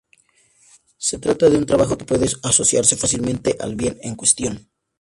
Se 0.97 1.19
trata 1.19 1.47
de 1.51 1.57
un 1.59 1.67
trabajo 1.67 1.95
que 1.95 2.05
puede 2.05 2.25
asociarse 2.41 2.97
fácilmente 2.97 3.55
al 3.59 3.75
bien 3.75 3.99
en 4.01 4.15
cuestión. 4.15 4.67